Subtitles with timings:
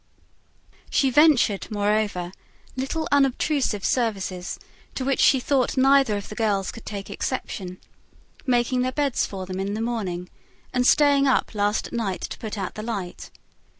[0.89, 2.31] She ventured, moreover,
[2.75, 4.57] little unobtrusive services,
[4.95, 7.77] to which she thought neither of the girls could take exception;
[8.47, 10.27] making their beds for them in the morning,
[10.73, 13.29] and staying up last at night to put out the light.